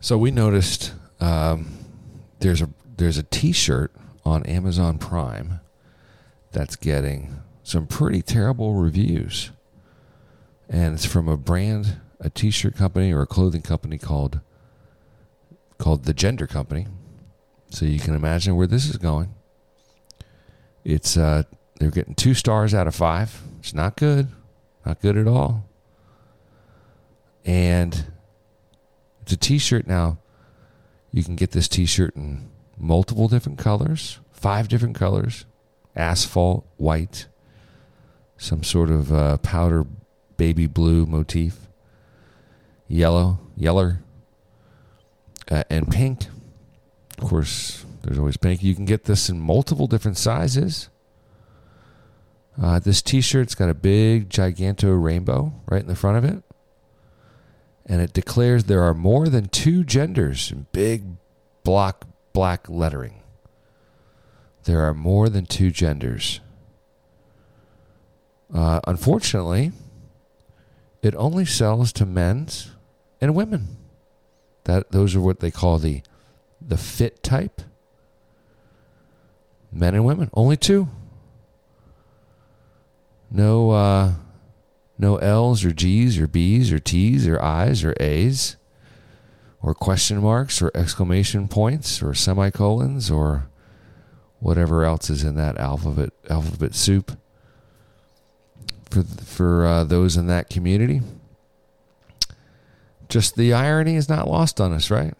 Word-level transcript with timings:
So 0.00 0.18
we 0.18 0.30
noticed 0.30 0.92
um, 1.20 1.78
there's 2.40 2.60
a 2.60 2.68
there's 2.96 3.18
a 3.18 3.22
T-shirt 3.22 3.92
on 4.24 4.44
Amazon 4.44 4.98
Prime 4.98 5.60
that's 6.52 6.76
getting 6.76 7.40
some 7.62 7.86
pretty 7.86 8.22
terrible 8.22 8.74
reviews, 8.74 9.50
and 10.68 10.94
it's 10.94 11.06
from 11.06 11.28
a 11.28 11.36
brand, 11.36 12.00
a 12.20 12.30
T-shirt 12.30 12.76
company 12.76 13.12
or 13.12 13.22
a 13.22 13.26
clothing 13.26 13.62
company 13.62 13.98
called 13.98 14.40
called 15.78 16.04
the 16.04 16.14
Gender 16.14 16.46
Company. 16.46 16.86
So 17.70 17.86
you 17.86 17.98
can 17.98 18.14
imagine 18.14 18.56
where 18.56 18.66
this 18.66 18.88
is 18.88 18.96
going. 18.98 19.34
It's 20.84 21.16
uh, 21.16 21.44
they're 21.80 21.90
getting 21.90 22.14
two 22.14 22.34
stars 22.34 22.74
out 22.74 22.86
of 22.86 22.94
five. 22.94 23.42
It's 23.58 23.74
not 23.74 23.96
good, 23.96 24.28
not 24.84 25.00
good 25.00 25.16
at 25.16 25.26
all. 25.26 25.66
And 27.44 28.06
it's 29.22 29.23
a 29.34 29.36
T-shirt 29.36 29.86
now. 29.86 30.18
You 31.12 31.22
can 31.22 31.36
get 31.36 31.52
this 31.52 31.68
T-shirt 31.68 32.16
in 32.16 32.50
multiple 32.78 33.28
different 33.28 33.58
colors, 33.58 34.18
five 34.32 34.68
different 34.68 34.96
colors: 34.96 35.44
asphalt, 35.94 36.66
white, 36.76 37.26
some 38.36 38.62
sort 38.62 38.90
of 38.90 39.12
uh, 39.12 39.36
powder 39.38 39.86
baby 40.36 40.66
blue 40.66 41.06
motif, 41.06 41.68
yellow, 42.88 43.38
yeller, 43.56 44.00
uh, 45.50 45.64
and 45.70 45.90
pink. 45.90 46.26
Of 47.18 47.28
course, 47.28 47.84
there's 48.02 48.18
always 48.18 48.36
pink. 48.36 48.62
You 48.62 48.74
can 48.74 48.84
get 48.84 49.04
this 49.04 49.28
in 49.28 49.38
multiple 49.38 49.86
different 49.86 50.18
sizes. 50.18 50.88
Uh, 52.60 52.78
this 52.78 53.02
T-shirt's 53.02 53.54
got 53.54 53.68
a 53.68 53.74
big 53.74 54.28
giganto 54.28 55.00
rainbow 55.00 55.52
right 55.66 55.80
in 55.80 55.88
the 55.88 55.96
front 55.96 56.18
of 56.18 56.24
it, 56.24 56.42
and 57.86 58.00
it 58.00 58.12
declares 58.12 58.64
there 58.64 58.82
are 58.82 58.94
more 58.94 59.28
than 59.28 59.48
two 59.48 59.84
genders 59.84 60.50
in 60.50 60.66
big 60.72 61.04
block 61.62 62.06
black 62.32 62.68
lettering. 62.68 63.22
There 64.64 64.80
are 64.80 64.94
more 64.94 65.28
than 65.28 65.46
two 65.46 65.70
genders. 65.70 66.40
Uh, 68.52 68.80
unfortunately, 68.86 69.72
it 71.02 71.14
only 71.16 71.44
sells 71.44 71.92
to 71.94 72.06
men's 72.06 72.72
and 73.20 73.34
women. 73.34 73.76
That 74.64 74.90
those 74.90 75.14
are 75.14 75.20
what 75.20 75.40
they 75.40 75.50
call 75.50 75.78
the 75.78 76.02
the 76.60 76.78
fit 76.78 77.22
type. 77.22 77.60
Men 79.70 79.94
and 79.94 80.04
women, 80.04 80.30
only 80.32 80.56
two. 80.56 80.88
No 83.30 83.70
uh, 83.70 83.93
no 84.98 85.16
L's 85.16 85.64
or 85.64 85.72
G's 85.72 86.18
or 86.18 86.26
B's 86.26 86.72
or 86.72 86.78
T's 86.78 87.26
or 87.26 87.42
I's 87.42 87.84
or 87.84 87.94
A's 88.00 88.56
or 89.62 89.74
question 89.74 90.20
marks 90.22 90.60
or 90.60 90.70
exclamation 90.74 91.48
points 91.48 92.02
or 92.02 92.14
semicolons 92.14 93.10
or 93.10 93.48
whatever 94.38 94.84
else 94.84 95.08
is 95.08 95.24
in 95.24 95.36
that 95.36 95.56
alphabet 95.58 96.10
alphabet 96.28 96.74
soup 96.74 97.18
for 98.90 99.02
for 99.02 99.66
uh, 99.66 99.84
those 99.84 100.16
in 100.16 100.26
that 100.26 100.50
community. 100.50 101.00
Just 103.08 103.36
the 103.36 103.52
irony 103.52 103.96
is 103.96 104.08
not 104.08 104.28
lost 104.28 104.60
on 104.60 104.72
us, 104.72 104.90
right? 104.90 105.14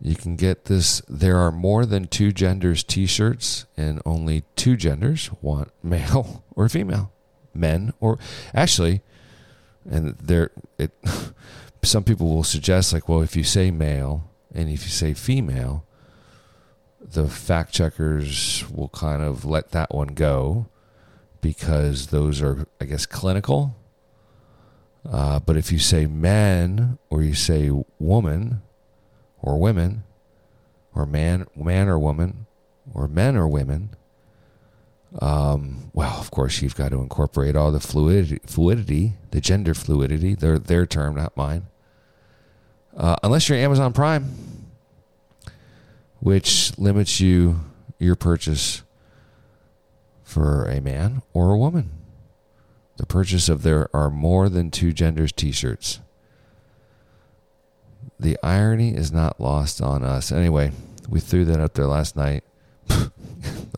You 0.00 0.16
can 0.16 0.36
get 0.36 0.64
this. 0.64 1.02
There 1.08 1.36
are 1.36 1.52
more 1.52 1.84
than 1.84 2.06
two 2.06 2.32
genders 2.32 2.82
T-shirts, 2.82 3.66
and 3.76 4.00
only 4.06 4.44
two 4.56 4.76
genders: 4.76 5.30
want 5.42 5.70
male 5.82 6.44
or 6.56 6.68
female, 6.68 7.12
men 7.54 7.92
or 8.00 8.18
actually, 8.54 9.02
and 9.88 10.16
there 10.18 10.50
it. 10.78 10.92
Some 11.82 12.04
people 12.04 12.28
will 12.28 12.44
suggest 12.44 12.92
like, 12.92 13.08
well, 13.08 13.22
if 13.22 13.34
you 13.34 13.42
say 13.42 13.70
male 13.70 14.30
and 14.54 14.68
if 14.68 14.84
you 14.84 14.90
say 14.90 15.14
female, 15.14 15.86
the 17.00 17.28
fact 17.28 17.72
checkers 17.72 18.64
will 18.70 18.88
kind 18.88 19.22
of 19.22 19.44
let 19.44 19.70
that 19.70 19.94
one 19.94 20.08
go 20.08 20.66
because 21.40 22.08
those 22.08 22.42
are, 22.42 22.66
I 22.80 22.84
guess, 22.84 23.06
clinical. 23.06 23.76
Uh, 25.10 25.40
but 25.40 25.56
if 25.56 25.72
you 25.72 25.78
say 25.78 26.06
men 26.06 26.98
or 27.08 27.22
you 27.22 27.34
say 27.34 27.70
woman 27.98 28.60
or 29.42 29.58
women 29.58 30.04
or 30.94 31.06
man, 31.06 31.46
man 31.56 31.88
or 31.88 31.98
woman 31.98 32.46
or 32.92 33.08
men 33.08 33.36
or 33.36 33.48
women, 33.48 33.90
um, 35.18 35.90
well, 35.92 36.18
of 36.20 36.30
course, 36.30 36.62
you've 36.62 36.76
got 36.76 36.90
to 36.90 37.00
incorporate 37.00 37.56
all 37.56 37.72
the 37.72 37.80
fluidity, 37.80 38.40
fluidity, 38.46 39.14
the 39.32 39.40
gender 39.40 39.74
fluidity, 39.74 40.34
their 40.34 40.58
their 40.58 40.86
term, 40.86 41.16
not 41.16 41.36
mine. 41.36 41.66
Uh, 42.96 43.16
unless 43.22 43.48
you're 43.48 43.58
Amazon 43.58 43.92
Prime, 43.92 44.66
which 46.20 46.76
limits 46.78 47.20
you 47.20 47.60
your 47.98 48.14
purchase 48.14 48.82
for 50.22 50.64
a 50.66 50.80
man 50.80 51.22
or 51.32 51.50
a 51.50 51.58
woman. 51.58 51.90
The 52.96 53.06
purchase 53.06 53.48
of 53.48 53.62
there 53.62 53.88
are 53.94 54.10
more 54.10 54.48
than 54.48 54.70
two 54.70 54.92
genders 54.92 55.32
T-shirts. 55.32 56.00
The 58.20 58.38
irony 58.42 58.94
is 58.94 59.10
not 59.10 59.40
lost 59.40 59.80
on 59.80 60.04
us. 60.04 60.30
Anyway, 60.30 60.72
we 61.08 61.20
threw 61.20 61.46
that 61.46 61.58
up 61.58 61.72
there 61.72 61.86
last 61.86 62.16
night. 62.16 62.44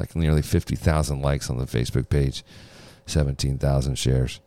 like 0.00 0.16
nearly 0.16 0.42
50,000 0.42 1.22
likes 1.22 1.48
on 1.48 1.58
the 1.58 1.64
Facebook 1.64 2.08
page, 2.08 2.42
17,000 3.06 3.94
shares. 3.96 4.40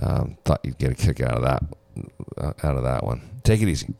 Um, 0.00 0.36
thought 0.44 0.60
you'd 0.64 0.78
get 0.78 0.90
a 0.90 0.94
kick 0.94 1.20
out 1.20 1.34
of 1.34 1.42
that 1.42 1.62
uh, 2.36 2.52
out 2.62 2.76
of 2.76 2.82
that 2.82 3.04
one. 3.04 3.22
Take 3.44 3.62
it 3.62 3.68
easy. 3.68 3.94